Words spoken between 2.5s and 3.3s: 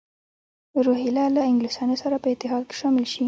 کې شامل شي.